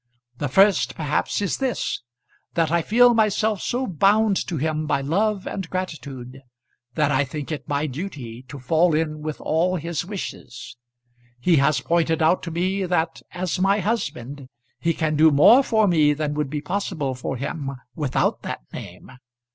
The 0.39 0.47
first 0.49 0.95
perhaps 0.95 1.43
is 1.43 1.57
this, 1.57 2.01
that 2.55 2.71
I 2.71 2.81
feel 2.81 3.13
myself 3.13 3.61
so 3.61 3.85
bound 3.85 4.35
to 4.47 4.57
him 4.57 4.87
by 4.87 5.01
love 5.01 5.45
and 5.45 5.69
gratitude, 5.69 6.41
that 6.95 7.11
I 7.11 7.23
think 7.23 7.51
it 7.51 7.69
my 7.69 7.85
duty 7.85 8.41
to 8.47 8.57
fall 8.57 8.95
in 8.95 9.21
with 9.21 9.39
all 9.39 9.75
his 9.75 10.03
wishes. 10.03 10.75
He 11.39 11.57
has 11.57 11.81
pointed 11.81 12.19
out 12.23 12.41
to 12.41 12.49
me 12.49 12.83
that 12.85 13.21
as 13.33 13.59
my 13.59 13.77
husband 13.79 14.47
he 14.79 14.95
can 14.95 15.15
do 15.15 15.29
more 15.29 15.61
for 15.63 15.87
me 15.87 16.13
than 16.15 16.33
would 16.33 16.49
be 16.49 16.61
possible 16.61 17.13
for 17.13 17.37
him 17.37 17.69
without 17.95 18.41
that 18.41 18.61
name. 18.73 19.11